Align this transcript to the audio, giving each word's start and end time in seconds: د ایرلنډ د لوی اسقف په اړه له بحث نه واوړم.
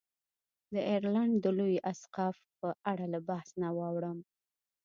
د 0.73 0.75
ایرلنډ 0.91 1.33
د 1.43 1.45
لوی 1.59 1.75
اسقف 1.91 2.35
په 2.59 2.67
اړه 2.91 3.05
له 3.13 3.19
بحث 3.27 3.49
نه 3.61 3.69
واوړم. 3.77 4.19